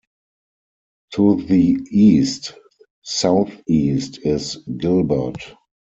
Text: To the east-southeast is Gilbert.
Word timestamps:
To 1.13 1.35
the 1.43 1.77
east-southeast 1.91 4.25
is 4.25 4.55
Gilbert. 4.77 5.37